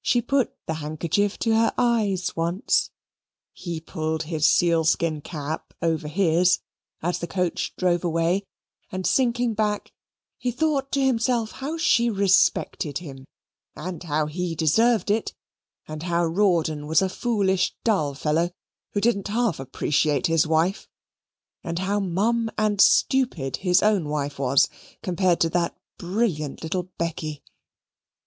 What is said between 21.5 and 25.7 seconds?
and how mum and stupid his own wife was compared to